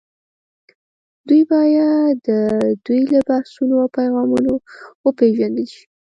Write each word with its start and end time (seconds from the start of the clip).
دوی 1.27 1.41
باید 1.51 2.13
د 2.27 2.29
دوی 2.85 3.01
له 3.13 3.19
بحثونو 3.29 3.75
او 3.83 3.87
پیغامونو 3.97 4.53
وپېژندل 5.05 5.67
شي 5.73 5.83